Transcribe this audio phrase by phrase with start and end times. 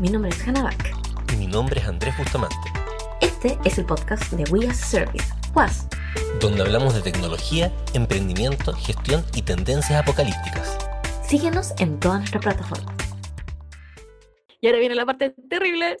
[0.00, 0.94] Mi nombre es Hannah Back.
[1.32, 2.54] Y mi nombre es Andrés Bustamante.
[3.20, 5.26] Este es el podcast de We as Service,
[5.56, 5.88] WAS,
[6.40, 10.78] donde hablamos de tecnología, emprendimiento, gestión y tendencias apocalípticas.
[11.26, 12.94] Síguenos en todas nuestras plataformas.
[14.60, 15.96] Y ahora viene la parte terrible.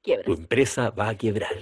[0.00, 0.24] Quiebra.
[0.24, 1.54] Tu empresa va a quebrar.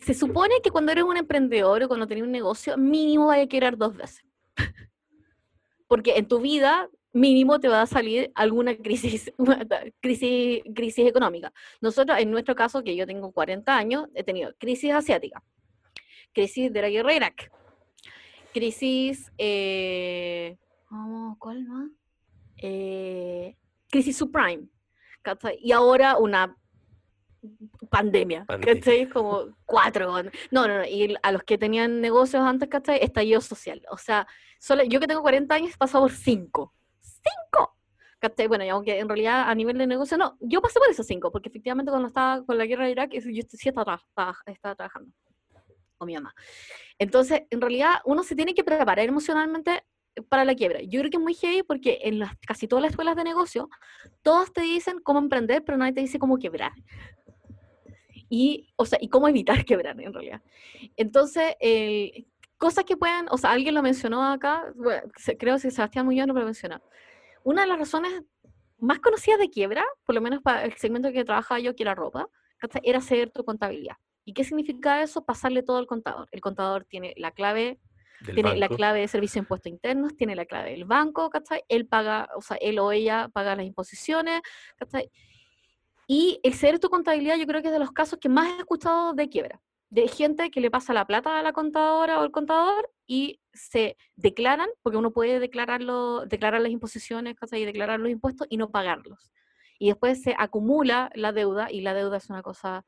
[0.00, 3.46] Se supone que cuando eres un emprendedor o cuando tienes un negocio, mínimo vaya a
[3.46, 4.24] quebrar dos veces.
[5.86, 9.32] Porque en tu vida mínimo te va a salir alguna crisis,
[10.00, 11.52] crisis, crisis económica.
[11.80, 15.42] Nosotros, en nuestro caso, que yo tengo 40 años, he tenido crisis asiática,
[16.32, 17.52] crisis de la guerra de Irak,
[18.52, 20.56] crisis, eh,
[21.38, 21.90] ¿cuál más?
[22.58, 23.56] Eh,
[23.88, 24.68] crisis subprime,
[25.60, 26.56] y ahora una
[27.88, 29.08] pandemia, ¿cachai?
[29.08, 30.22] Como cuatro.
[30.50, 30.84] No, no, no.
[30.84, 33.02] Y a los que tenían negocios antes, ¿cachai?
[33.02, 33.82] Estallido social.
[33.90, 34.26] O sea,
[34.58, 36.74] solo, yo que tengo 40 años he pasado por cinco
[37.22, 37.76] cinco.
[38.48, 41.30] Bueno, y aunque en realidad a nivel de negocio, no, yo pasé por esos cinco,
[41.32, 45.10] porque efectivamente cuando estaba con la guerra de Irak, yo sí estaba, trabajando
[45.96, 46.34] con mi mamá.
[46.98, 49.84] Entonces, en realidad, uno se tiene que preparar emocionalmente
[50.28, 50.80] para la quiebra.
[50.82, 53.68] Yo creo que es muy heavy porque en casi todas las escuelas de negocio,
[54.22, 56.72] todas te dicen cómo emprender, pero nadie te dice cómo quebrar.
[58.28, 60.42] Y, o sea, y cómo evitar quebrar, en realidad.
[60.96, 61.54] Entonces,
[62.58, 64.74] cosas que puedan, o sea, alguien lo mencionó acá,
[65.38, 66.82] creo que Sebastián Muñoz no lo mencionó
[67.44, 68.22] una de las razones
[68.78, 71.94] más conocidas de quiebra, por lo menos para el segmento que trabajaba yo, que era
[71.94, 72.28] ropa,
[72.82, 73.96] era ceder tu contabilidad.
[74.24, 75.24] ¿Y qué significa eso?
[75.24, 76.28] Pasarle todo al contador.
[76.30, 77.78] El contador tiene la clave
[78.34, 81.62] tiene la clave de servicio de impuestos internos, tiene la clave del banco, ¿cachai?
[81.68, 84.42] Él paga, o sea, él o ella paga las imposiciones,
[84.76, 85.10] ¿cachai?
[86.06, 88.58] Y el ceder tu contabilidad yo creo que es de los casos que más he
[88.58, 92.30] escuchado de quiebra de gente que le pasa la plata a la contadora o el
[92.30, 98.46] contador y se declaran, porque uno puede declararlo, declarar las imposiciones y declarar los impuestos
[98.48, 99.32] y no pagarlos.
[99.78, 102.86] Y después se acumula la deuda y la deuda es una cosa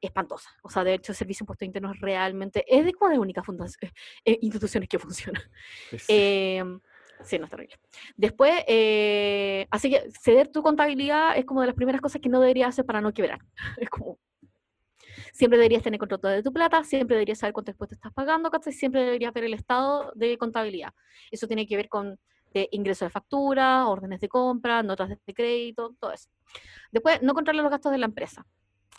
[0.00, 0.50] espantosa.
[0.62, 3.44] O sea, de hecho, el Servicio de Impuestos Internos realmente es de como de únicas
[4.24, 5.42] eh, instituciones que funcionan.
[6.06, 6.80] Em,
[7.24, 7.74] sí, no es terrible.
[8.16, 12.40] Después, eh, así que ceder tu contabilidad es como de las primeras cosas que no
[12.40, 13.40] deberías hacer para no quebrar.
[13.78, 14.18] Es como
[15.34, 19.04] Siempre deberías tener control de tu plata, siempre deberías saber cuánto después estás pagando, siempre
[19.04, 20.94] deberías ver el estado de contabilidad.
[21.30, 22.18] Eso tiene que ver con
[22.54, 26.30] de ingreso de factura, órdenes de compra, notas de crédito, todo eso.
[26.92, 28.46] Después, no controlar los gastos de la empresa.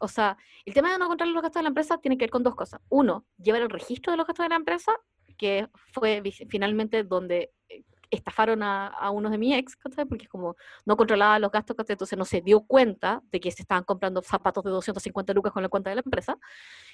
[0.02, 2.32] O sea, el tema de no controlar los gastos de la empresa tiene que ver
[2.32, 2.82] con dos cosas.
[2.90, 4.92] Uno, llevar el registro de los gastos de la empresa,
[5.38, 7.84] que fue finalmente donde eh,
[8.16, 9.78] estafaron a, a unos de mi ex,
[10.10, 10.56] porque como
[10.86, 14.64] no controlaba los gastos, entonces no se dio cuenta de que se estaban comprando zapatos
[14.64, 16.38] de 250 lucas con la cuenta de la empresa.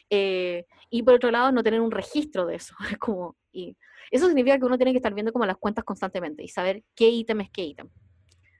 [0.09, 2.75] Eh, y por otro lado, no tener un registro de eso.
[2.99, 3.77] como, y
[4.11, 7.09] eso significa que uno tiene que estar viendo como las cuentas constantemente y saber qué
[7.09, 7.89] ítem es qué ítem.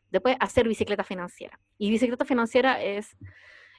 [0.10, 1.60] Después, hacer bicicleta financiera.
[1.78, 3.18] Y bicicleta financiera es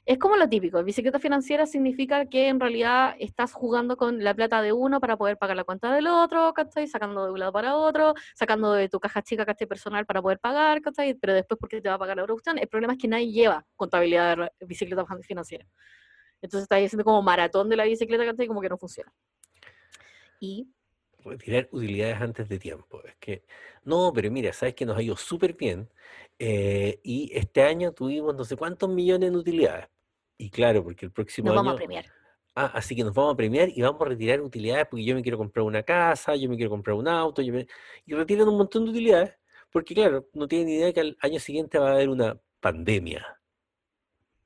[0.05, 4.61] es como lo típico, bicicleta financiera significa que en realidad estás jugando con la plata
[4.61, 6.87] de uno para poder pagar la cuenta del otro, ¿cachai?
[6.87, 9.65] Sacando de un lado para otro, sacando de tu caja chica, ¿cachai?
[9.65, 11.13] Personal para poder pagar, ¿cachai?
[11.13, 12.57] Pero después, porque te va a pagar la producción?
[12.57, 15.65] El problema es que nadie lleva contabilidad de bicicleta financiera.
[16.41, 18.47] Entonces estás haciendo como maratón de la bicicleta, ¿cachai?
[18.47, 19.13] Como que no funciona.
[20.41, 20.67] Y
[21.23, 23.01] retirar utilidades antes de tiempo.
[23.05, 23.43] Es que,
[23.83, 25.89] no, pero mira, sabes que nos ha ido súper bien
[26.39, 29.87] eh, y este año tuvimos no sé cuántos millones en utilidades.
[30.37, 31.63] Y claro, porque el próximo Nos año...
[31.63, 32.05] vamos a premiar.
[32.55, 35.23] Ah, así que nos vamos a premiar y vamos a retirar utilidades porque yo me
[35.23, 37.67] quiero comprar una casa, yo me quiero comprar un auto, yo me...
[38.05, 39.33] y retiran un montón de utilidades,
[39.71, 43.39] porque claro, no tienen ni idea que al año siguiente va a haber una pandemia.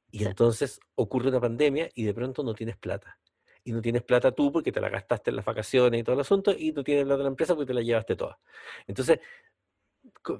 [0.10, 3.20] Y entonces ocurre una pandemia y de pronto no tienes plata.
[3.68, 6.22] Y no tienes plata tú porque te la gastaste en las vacaciones y todo el
[6.22, 8.40] asunto, y no tienes plata de la empresa porque te la llevaste toda.
[8.88, 9.20] Entonces,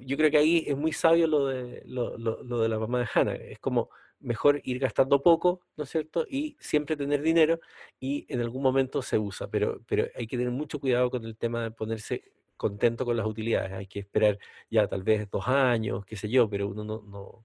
[0.00, 3.08] yo creo que ahí es muy sabio lo de, lo, lo de la mamá de
[3.12, 3.34] Hannah.
[3.34, 3.90] Es como,
[4.20, 6.26] mejor ir gastando poco, ¿no es cierto?
[6.28, 7.60] Y siempre tener dinero
[8.00, 11.36] y en algún momento se usa, pero, pero hay que tener mucho cuidado con el
[11.36, 12.22] tema de ponerse
[12.56, 13.72] contento con las utilidades.
[13.72, 14.38] Hay que esperar
[14.70, 17.02] ya tal vez dos años, qué sé yo, pero uno no...
[17.02, 17.44] no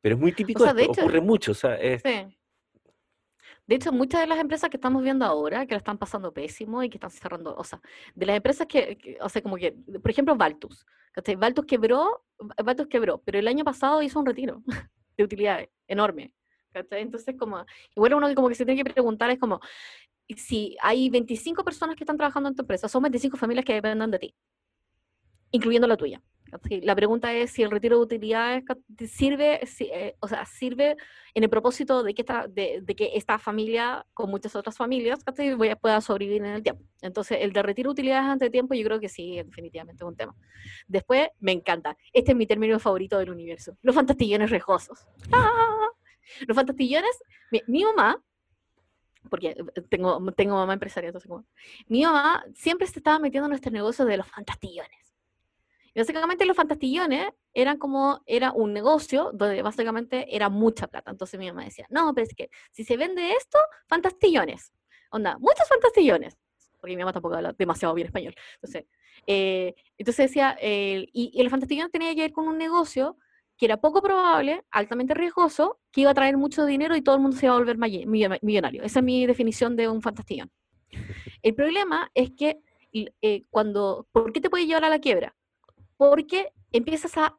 [0.00, 2.02] pero es muy típico, ocurre mucho, o sea, es...
[3.66, 6.82] De hecho, muchas de las empresas que estamos viendo ahora, que la están pasando pésimo
[6.82, 7.80] y que están cerrando, o sea,
[8.14, 10.84] de las empresas que, o sea, como que, por ejemplo, Valtus,
[11.38, 12.24] Valtus quebró,
[12.62, 14.62] Valtus quebró, pero el año pasado hizo un retiro
[15.16, 16.34] de utilidades enorme.
[16.74, 17.64] Entonces, como,
[17.94, 19.60] igual uno como que se tiene que preguntar es como,
[20.36, 24.10] si hay 25 personas que están trabajando en tu empresa, son 25 familias que dependen
[24.10, 24.34] de ti,
[25.52, 26.20] incluyendo la tuya.
[26.82, 28.64] La pregunta es si el retiro de utilidades
[29.08, 30.96] sirve, si, eh, o sea, sirve
[31.34, 35.20] en el propósito de que esta, de, de que esta familia, con muchas otras familias.
[35.56, 36.84] Voy a- pueda sobrevivir en el tiempo.
[37.02, 40.16] Entonces, el de retiro de utilidades ante tiempo, yo creo que sí, definitivamente es un
[40.16, 40.34] tema.
[40.86, 41.96] Después, me encanta.
[42.12, 43.76] Este es mi término favorito del universo.
[43.82, 45.06] Los fantastillones rejosos.
[45.32, 45.88] ¡Ah!
[46.46, 48.22] Los fantastillones, mi, mi mamá,
[49.28, 51.44] porque eh, tengo, tengo mamá empresaria, entonces como,
[51.88, 55.13] mi mamá siempre se estaba metiendo en este negocio de los fantastillones.
[55.94, 61.10] Y básicamente los fantastillones eran como, era un negocio donde básicamente era mucha plata.
[61.12, 64.72] Entonces mi mamá decía, no, pero es que si se vende esto, fantastillones.
[65.10, 66.36] Onda, muchos fantastillones.
[66.80, 68.34] Porque mi mamá tampoco habla demasiado bien español.
[68.56, 68.84] Entonces,
[69.26, 73.16] eh, entonces decía, eh, y, y el fantastillón tenía que ver con un negocio
[73.56, 77.20] que era poco probable, altamente riesgoso, que iba a traer mucho dinero y todo el
[77.20, 80.50] mundo se iba a volver maye- millo- millonario.Esa es mi definición de un fantastillón.
[81.42, 82.58] El problema es que
[82.92, 85.34] eh, cuando, ¿por qué te puede llevar a la quiebra?
[85.96, 87.38] Porque empiezas a,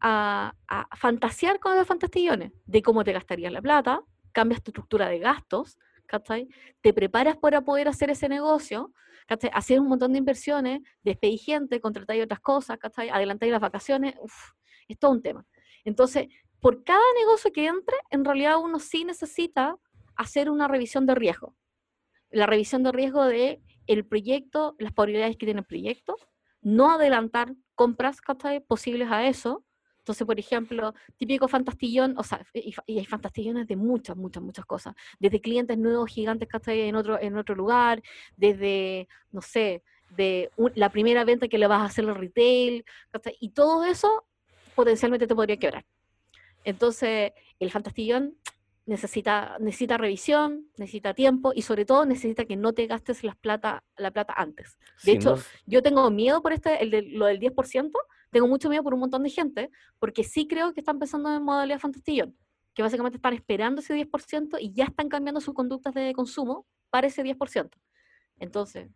[0.00, 4.02] a fantasear con los fantastillones, de cómo te gastarías la plata,
[4.32, 6.48] cambias tu estructura de gastos, ¿cachai?
[6.80, 8.92] Te preparas para poder hacer ese negocio,
[9.26, 9.50] ¿cachai?
[9.52, 13.08] Hacer un montón de inversiones, despedí gente, contratáis otras cosas, ¿cachai?
[13.08, 14.52] Adelantáis las vacaciones, uf,
[14.88, 15.46] es todo un tema.
[15.84, 16.28] Entonces,
[16.60, 19.76] por cada negocio que entre, en realidad uno sí necesita
[20.16, 21.54] hacer una revisión de riesgo.
[22.30, 26.16] La revisión de riesgo de el proyecto, las probabilidades que tiene el proyecto,
[26.60, 28.60] no adelantar compras ¿cachai?
[28.60, 29.64] posibles a eso.
[29.98, 34.94] Entonces, por ejemplo, típico fantastillón, o sea, y, hay fantastillones de muchas, muchas, muchas cosas.
[35.18, 36.80] Desde clientes nuevos gigantes ¿cachai?
[36.82, 38.02] en otro, en otro lugar,
[38.36, 39.82] desde, no sé,
[40.16, 43.36] de la primera venta que le vas a hacer al retail, ¿cachai?
[43.40, 44.24] y todo eso
[44.74, 45.84] potencialmente te podría quebrar.
[46.64, 48.36] Entonces, el fantastillón
[48.86, 53.84] necesita, necesita revisión, necesita tiempo y sobre todo necesita que no te gastes las plata,
[53.96, 54.78] la plata antes.
[55.04, 57.98] De hecho, no- yo tengo miedo por este, el de, lo del 10%,
[58.30, 61.42] tengo mucho miedo por un montón de gente, porque sí creo que están pensando en
[61.42, 62.36] modalidad fantastillón,
[62.74, 67.06] que básicamente están esperando ese 10% y ya están cambiando sus conductas de consumo para
[67.08, 67.70] ese 10%.
[68.38, 68.88] Entonces,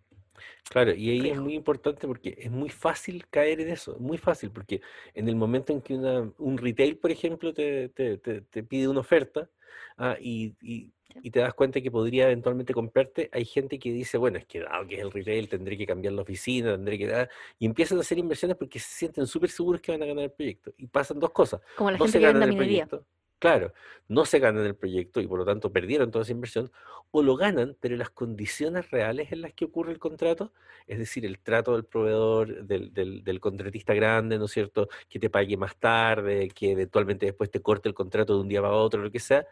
[0.69, 4.51] Claro, y ahí es muy importante porque es muy fácil caer en eso, muy fácil,
[4.51, 4.81] porque
[5.15, 8.87] en el momento en que una, un retail, por ejemplo, te, te- te- te pide
[8.89, 9.51] una oferta
[9.97, 10.93] ah, y, y-
[11.33, 14.87] te das cuenta que podría eventualmente comprarte, hay gente que dice, bueno, es que dado
[14.87, 17.29] que es el retail, tendré que cambiar la oficina, tendré que dar,
[17.59, 20.31] y empiezan a hacer inversiones porque se sienten súper seguros que van a ganar el
[20.33, 20.73] proyecto.
[20.77, 22.85] Y pasan dos cosas, como la no gente se que vende minería.
[22.85, 23.05] proyecto,
[23.41, 23.73] claro,
[24.09, 26.71] no se ganan el proyecto y por lo tanto perdieron toda esa inversión,
[27.11, 30.53] o lo ganan, pero las condiciones reales en las que ocurre el contrato,
[30.87, 35.19] es decir, el trato del proveedor, del, del- del contratista grande, ¿no es cierto?, que
[35.19, 38.75] te pague más tarde, que eventualmente después te corte el contrato de un día para
[38.75, 39.47] otro, lo que sea,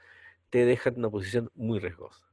[0.51, 2.25] te dejan en una posición muy riesgosa,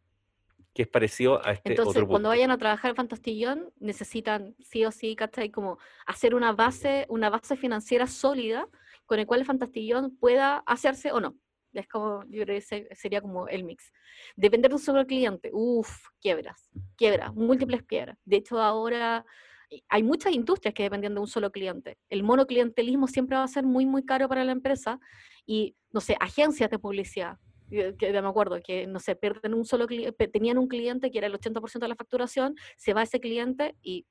[0.74, 4.86] que es parecido a este Entonces, otro cuando vayan a trabajar en Fantastillón, necesitan sí
[4.86, 5.50] o sí, ¿cachai?
[5.52, 8.68] Como hacer una base, una base financiera sólida
[9.06, 11.36] con el cual el Fantastillón pueda hacerse o no.
[11.82, 13.92] Es como, yo creo que ese sería como el mix.
[14.36, 18.18] Depender de un solo cliente, uff, quiebras, quiebras, múltiples quiebras.
[18.26, 19.26] De hecho, ahora
[19.70, 21.98] eh, hay muchas industrias que dependen de un solo cliente.
[22.10, 25.00] El monoclientelismo siempre va a ser muy, muy caro para la empresa
[25.46, 27.38] y, no sé, agencias de publicidad.
[27.72, 29.88] eh, Que, me acuerdo que, no sé, pierden un solo
[30.32, 34.06] tenían un cliente que era el 80% de la facturación, se va ese cliente y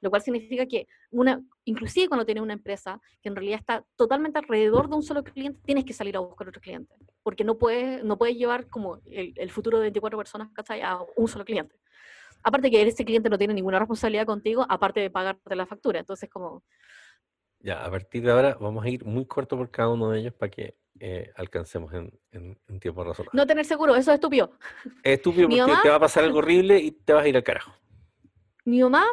[0.00, 4.38] lo cual significa que una, inclusive cuando tienes una empresa que en realidad está totalmente
[4.38, 8.04] alrededor de un solo cliente, tienes que salir a buscar otro cliente, porque no puedes,
[8.04, 10.80] no puedes llevar como el, el futuro de 24 personas ¿cachai?
[10.82, 11.76] a un solo cliente.
[12.42, 16.30] Aparte que ese cliente no tiene ninguna responsabilidad contigo, aparte de pagarte la factura, entonces
[16.30, 16.62] como,
[17.60, 20.34] Ya, a partir de ahora vamos a ir muy corto por cada uno de ellos
[20.34, 23.36] para que eh, alcancemos en, en, en tiempo razonable.
[23.36, 24.52] no tener seguro, eso es estúpido.
[25.02, 27.36] Es estúpido porque mamá- te va a pasar algo horrible y te vas a ir
[27.36, 27.72] al carajo.
[28.64, 29.04] Mi mamá,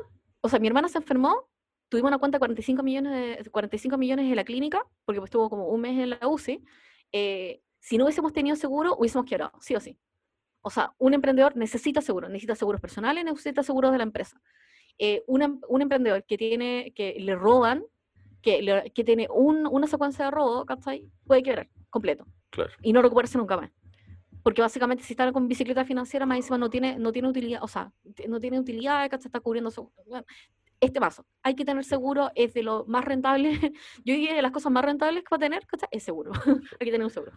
[0.46, 1.48] o sea, mi hermana se enfermó,
[1.90, 5.50] tuvimos una cuenta de 45 millones de, 45 millones en la clínica, porque pues, estuvo
[5.50, 6.64] como un mes en la UCI.
[7.12, 9.98] eh, si no hubiésemos tenido seguro, hubiésemos quebrado, sí o sí.
[10.62, 14.42] O sea, un emprendedor necesita seguro, necesita seguros personales, necesita seguros de la empresa.
[14.98, 17.84] Eh, un, em- un emprendedor que tiene, que le roban,
[18.42, 21.06] que, le- que tiene un- una secuencia de robo, ¿cachai?
[21.28, 22.72] Puede quebrar completo Claro.
[22.82, 23.72] y no recuperarse nunca más.
[24.46, 27.68] Porque básicamente si está con bicicleta financiera, más encima no tiene, no tiene utilidad, o
[27.68, 27.92] sea,
[28.28, 29.26] no tiene utilidad, ¿cachai?
[29.30, 29.92] Está cubriendo su...
[30.06, 30.24] bueno,
[30.80, 33.50] este paso, hay que tener seguro, es de lo más rentable,
[34.06, 35.90] yo diría de las cosas más rentables que va a tener, ¿cachai?
[35.92, 36.32] Es seguro,
[36.80, 37.32] hay que tener un seguro.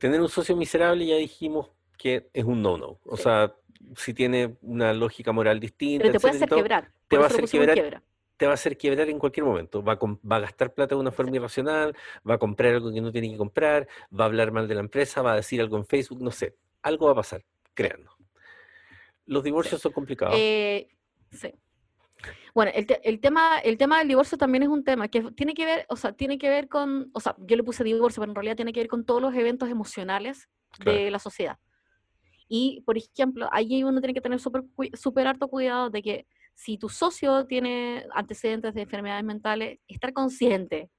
[0.00, 2.98] Tener un socio miserable ya dijimos que es un no-no.
[3.04, 3.24] O Sí.
[3.24, 3.54] sea,
[3.94, 6.92] si tiene una lógica moral distinta, Pero te puede etcétera hacer todo, quebrar.
[7.08, 8.02] te va a hacer quebrar quiebra.
[8.42, 9.84] Te va a hacer quebrar en cualquier momento.
[9.84, 11.94] Va a, va a gastar plata de una forma irracional,
[12.28, 13.86] va a comprar algo que no tiene que comprar,
[14.18, 16.56] va a hablar mal de la empresa, va a decir algo en Facebook, no sé.
[16.82, 18.10] Algo va a pasar, créanlo.
[19.26, 20.34] Los divorcios son complicados.
[20.36, 20.88] Eh,
[21.30, 21.54] sí.
[22.52, 25.54] Bueno, el, te- el tema, el tema del divorcio también es un tema que tiene
[25.54, 28.32] que ver, o sea, tiene que ver con, o sea, yo le puse divorcio, pero
[28.32, 30.98] en realidad tiene que ver con todos los eventos emocionales Claro.
[30.98, 31.58] de la sociedad.
[32.48, 36.78] Y, por ejemplo, ahí uno tiene que tener súper súper harto cuidado de que si
[36.78, 40.90] tu socio tiene antecedentes de enfermedades mentales, estar consciente,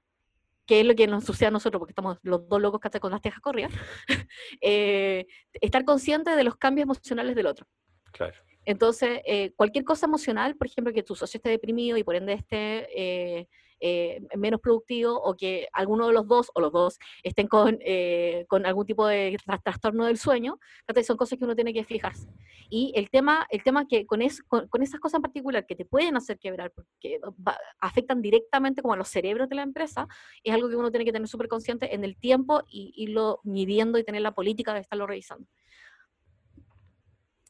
[0.66, 3.02] que es lo que nos sucede a nosotros, porque estamos los dos locos ¿cachai?
[3.02, 3.72] con las tejas corridas,
[4.62, 7.68] eh, estar consciente de los cambios emocionales del otro.
[8.12, 8.36] Claro.
[8.66, 12.34] Entonces, eh, cualquier cosa emocional, por ejemplo, que tu socio esté deprimido y por ende
[12.34, 13.48] esté eh,
[13.80, 18.46] eh, menos productivo o que alguno de los dos o los dos estén con, eh,
[18.48, 20.60] con algún tipo de tra- trastorno del sueño,
[21.04, 22.28] son cosas que uno tiene que fijarse.
[22.70, 25.76] Y el tema, el tema que con, es- con, con esas cosas en particular que
[25.76, 30.08] te pueden hacer quebrar, porque va- afectan directamente como a los cerebros de la empresa,
[30.44, 33.98] es algo que uno tiene que tener súper consciente en el tiempo y irlo midiendo
[33.98, 35.48] y tener la política de estarlo revisando.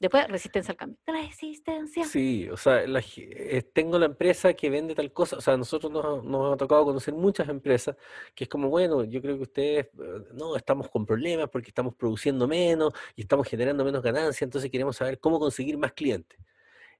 [0.03, 1.00] Después, resistencia al cambio.
[1.07, 2.03] Resistencia.
[2.03, 6.25] Sí, o sea, eh, tengo la empresa que vende tal cosa, o sea, nosotros nos,
[6.25, 7.95] nos ha tocado conocer muchas empresas
[8.36, 11.95] que es como, bueno, yo creo que ustedes, eh, no, estamos con problemas porque estamos
[11.95, 16.38] produciendo menos y estamos generando menos ganancia, entonces queremos saber cómo conseguir más clientes.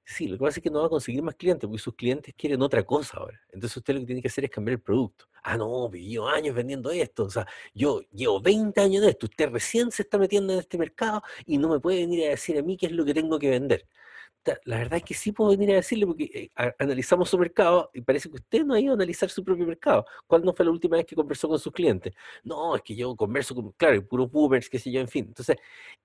[0.06, 2.34] Sí, lo que pasa es que no va a conseguir más clientes, porque sus clientes
[2.36, 3.40] quieren otra cosa ahora.
[3.52, 5.26] Entonces usted lo que tiene que hacer es cambiar el producto.
[5.42, 9.50] Ah, no, llevo años vendiendo esto, o sea, yo llevo 20 años en esto, usted
[9.50, 12.62] recién se está metiendo en este mercado y no me puede venir a decir a
[12.62, 13.86] mí qué es lo que tengo que vender.
[14.64, 16.24] La verdad es que sí puedo venir a decirle porque
[16.56, 19.66] eh, analizamos su mercado y parece que usted no ha ido a analizar su propio
[19.66, 20.04] mercado.
[20.26, 22.12] ¿Cuándo fue la última vez que conversó con sus clientes?
[22.42, 25.26] No, es que yo converso con, claro, puros boomers, qué sé yo, en fin.
[25.28, 25.56] Entonces,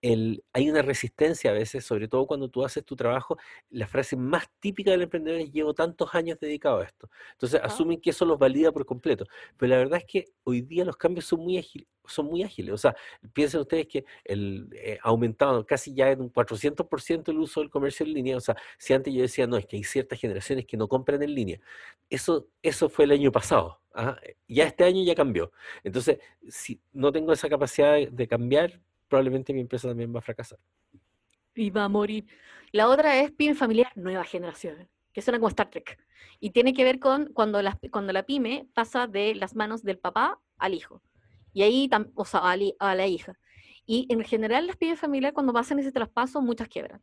[0.01, 3.37] el, hay una resistencia a veces, sobre todo cuando tú haces tu trabajo.
[3.69, 7.09] La frase más típica del emprendedor es llevo tantos años dedicado a esto.
[7.33, 7.67] Entonces, Ah.
[7.67, 9.25] asumen que eso los valida por completo.
[9.57, 11.87] Pero la verdad es que hoy día los cambios son muy ágiles.
[12.09, 12.73] Son muy ágiles.
[12.73, 12.95] O sea,
[13.33, 14.99] piensen ustedes que el, eh,
[15.67, 18.37] casi ya en un 400% el uso del comercio en línea.
[18.37, 21.21] O sea, si antes yo decía, no, es que hay ciertas generaciones que no compran
[21.23, 21.59] en línea.
[22.09, 23.79] Eso, eso fue el año pasado.
[23.93, 24.17] ¿ah?
[24.47, 25.51] Ya este año ya cambió.
[25.83, 30.21] Entonces, si no tengo esa capacidad de, de cambiar, probablemente mi empresa también va a
[30.21, 30.59] fracasar.
[31.55, 32.25] y va a morir.
[32.71, 35.97] La otra es pyme familiar nueva generación, que suena como Star Trek.
[36.39, 39.97] Y tiene que ver con cuando la, cuando la pyme pasa de las manos del
[39.97, 41.01] papá al hijo.
[41.53, 43.33] Y ahí, o sea, a, a la hija.
[43.85, 47.01] Y en general las pymes familiares cuando pasan ese traspaso, muchas quiebran.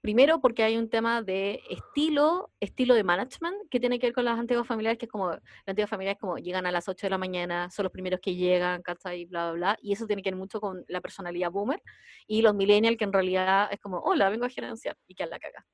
[0.00, 4.24] Primero porque hay un tema de estilo, estilo de management, que tiene que ver con
[4.24, 7.10] las antiguas familiares, que es como, las antiguas familiares como llegan a las 8 de
[7.10, 9.24] la mañana, son los primeros que llegan, ¿cachai?
[9.26, 9.78] Bla, bla, bla.
[9.82, 11.82] Y eso tiene que ver mucho con la personalidad boomer
[12.26, 15.38] y los millennials que en realidad es como, hola, vengo a gerenciar y que la
[15.40, 15.66] caga.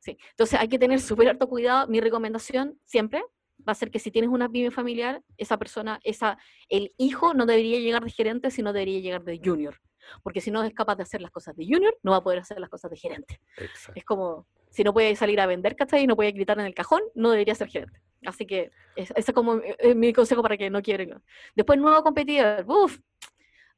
[0.00, 0.16] Sí.
[0.30, 1.88] Entonces hay que tener súper harto cuidado.
[1.88, 3.22] Mi recomendación siempre
[3.66, 6.38] va a ser que si tienes una pyme familiar, esa persona, esa,
[6.68, 9.76] el hijo no debería llegar de gerente, sino debería llegar de junior.
[10.22, 12.38] Porque si no es capaz de hacer las cosas de junior, no va a poder
[12.38, 13.40] hacer las cosas de gerente.
[13.58, 13.92] Exacto.
[13.98, 16.04] Es como, si no puede salir a vender, ¿cachai?
[16.04, 18.00] Y no puede gritar en el cajón, no debería ser gerente.
[18.24, 21.22] Así que es- ese es como eh, eh, mi consejo para que no quiebren.
[21.54, 22.64] Después, nuevo competidor.
[22.66, 22.98] Uf,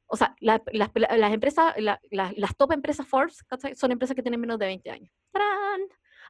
[0.07, 3.75] o sea, la- las, la- las empresas, la- las top empresas Forbes, ¿cachai?
[3.75, 5.11] Son empresas que tienen menos de 20 años.
[5.31, 5.81] ¡Tarán!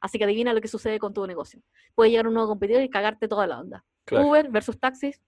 [0.02, 1.62] Así que adivina lo que sucede con tu negocio.
[1.94, 3.84] Puede llegar un nuevo competidor y cagarte toda la onda.
[4.04, 4.26] Claro.
[4.28, 5.22] Uber versus taxis.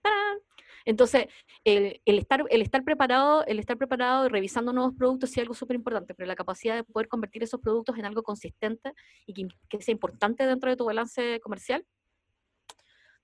[0.00, 0.38] ¡tarán!
[0.86, 1.26] Entonces,
[1.64, 5.42] el, el estar, el estar preparado, el estar preparado y revisando nuevos productos sí es
[5.44, 8.94] algo súper importante, pero la capacidad de poder convertir esos productos en algo consistente
[9.26, 11.84] y que, que sea importante dentro de tu balance comercial.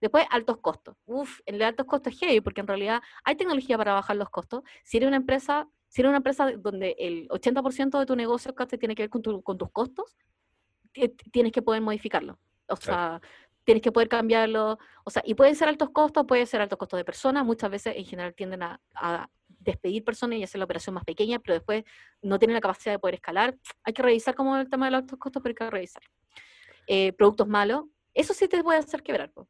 [0.01, 0.97] Después, altos costos.
[1.07, 4.29] Uf, el de altos costos es heavy, porque en realidad hay tecnología para bajar los
[4.29, 4.63] costos.
[4.85, 8.95] Si eres una empresa, si eres una empresa donde el 80% de tu negocio tiene
[8.95, 10.15] que ver con, tu- con tus costos,
[11.33, 12.39] tienes que poder modificarlo.
[12.69, 13.21] O sea,
[13.65, 14.79] tienes que poder cambiarlo.
[15.05, 17.45] O sea, y pueden ser altos costos, pueden ser altos costos de personas.
[17.45, 21.39] Muchas veces, en general, tienden a, a despedir personas y hacer la operación más pequeña,
[21.39, 21.85] pero después
[22.23, 23.57] no tienen la capacidad de poder escalar.
[23.85, 26.03] Hay que revisar cómo es el tema de los altos costos, pero hay que revisar.
[26.87, 27.85] Eh, productos malos,
[28.15, 29.31] eso sí te puede hacer quebrar.
[29.33, 29.49] po.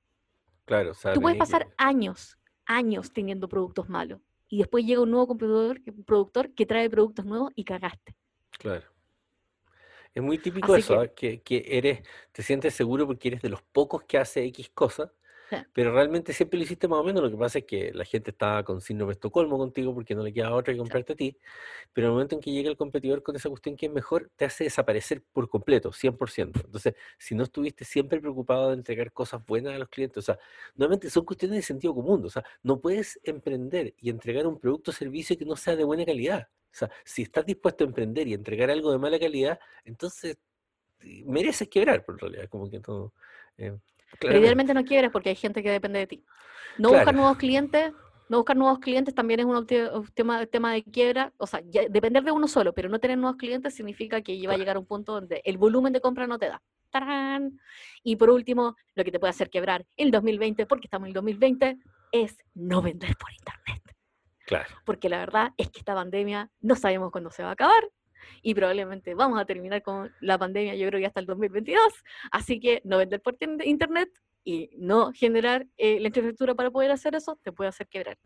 [0.64, 4.20] Claro, o sea, Tú puedes que- pasar años, años teniendo productos malos.
[4.48, 8.16] Y después llega un nuevo competidor, productor que trae productos nuevos y cagaste.
[8.58, 8.84] Claro.
[10.16, 11.12] Es muy típico Así eso, que- ¿ah?
[11.14, 12.00] que, que eres,
[12.32, 15.12] te sientes seguro porque eres de los pocos que hace X cosa,
[15.50, 15.56] Sí.
[15.74, 17.22] pero realmente siempre lo hiciste más o menos.
[17.22, 20.22] Lo que pasa es que la gente estaba con síndrome de Estocolmo contigo porque no
[20.24, 21.36] le queda otra que comprarte a ti,
[21.92, 24.30] pero en el momento en que llega el competidor con esa cuestión que es mejor,
[24.36, 26.60] te hace desaparecer por completo, 100%.
[26.64, 30.38] Entonces, si no estuviste siempre preocupado de entregar cosas buenas a los clientes, o sea,
[30.76, 34.90] nuevamente son cuestiones de sentido común, o sea, no puedes emprender y entregar un producto
[34.92, 36.48] o servicio que no sea de buena calidad.
[36.76, 40.36] O sea, si estás dispuesto a emprender y entregar algo de mala calidad, entonces
[41.00, 43.14] eh, mereces quebrar, por en realidad, como que todo.
[43.56, 43.74] eh,
[44.20, 46.24] Pero idealmente no quiebres porque hay gente que depende de ti.
[46.76, 47.94] No buscar nuevos clientes,
[48.28, 49.66] no buscar nuevos clientes también es un
[50.14, 51.32] tema, tema de quiebra.
[51.38, 54.52] O sea, ya- depender de uno solo, pero no tener nuevos clientes significa que va
[54.52, 56.62] a llegar a un punto donde el volumen de compra no te da.
[56.90, 57.58] tarán.
[58.02, 61.14] Y por último, lo que te puede hacer quebrar el 2020, porque estamos en el
[61.14, 61.78] 2020,
[62.12, 63.95] es no vender por internet.
[64.84, 67.82] Porque la verdad es que esta pandemia no sabemos cuándo se va a acabar
[68.42, 71.80] y probablemente vamos a terminar con la pandemia, yo creo que hasta el 2022.
[72.30, 74.10] Así que no vender por internet
[74.44, 78.18] y no generar eh, la infraestructura para poder hacer eso te puede hacer quebrar.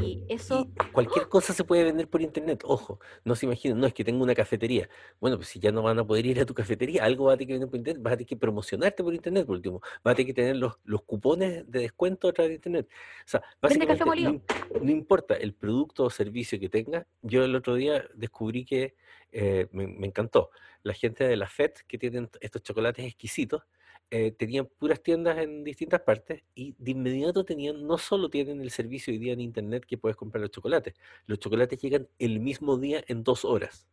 [0.00, 3.86] Y eso, Y cualquier cosa se puede vender por internet, ojo, no se imaginen, no
[3.86, 4.88] es que tengo una cafetería.
[5.20, 7.38] Bueno, pues si ya no van a poder ir a tu cafetería, algo vas a
[7.38, 10.12] tener que vender por internet, vas a tener que promocionarte por internet por último, vas
[10.12, 12.88] a tener que tener los, los cupones de descuento a través de internet.
[12.90, 14.42] O sea, básicamente, no, im-
[14.82, 18.94] no importa el producto o servicio que tenga, yo el otro día descubrí que
[19.32, 20.50] eh, me, me encantó.
[20.82, 23.62] La gente de la FED, que tienen estos chocolates exquisitos,
[24.10, 28.70] eh, tenían puras tiendas en distintas partes y de inmediato tenían, no solo tienen el
[28.70, 30.94] servicio hoy día en internet que puedes comprar los chocolates,
[31.26, 33.86] los chocolates llegan el mismo día en dos horas.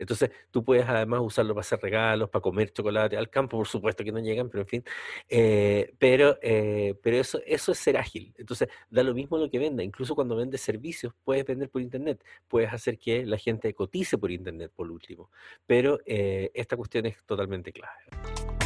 [0.00, 4.02] Entonces tú puedes además usarlo para hacer regalos, para comer chocolate, al campo por supuesto
[4.02, 4.84] que no llegan, pero en fin.
[5.28, 8.34] eh, pero eh, pero eso, eso es ser ágil.
[8.38, 9.84] Entonces da lo mismo lo que venda.
[9.84, 12.24] Incluso cuando vendes servicios, puedes vender por internet.
[12.48, 15.30] Puedes hacer que la gente cotice por internet por último.
[15.66, 18.59] Pero esta cuestión es totalmente clave.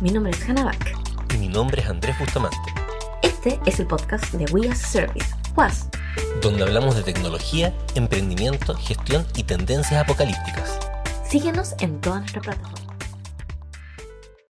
[0.00, 0.96] Mi nombre es Hannah Back.
[1.34, 2.56] Y mi nombre es Andrés Bustamante.
[3.22, 5.88] Este es el podcast de We as Service, WAS.
[6.42, 10.78] donde hablamos de tecnología, emprendimiento, gestión y tendencias apocalípticas.
[11.28, 12.83] Síguenos en todas nuestras plataformas.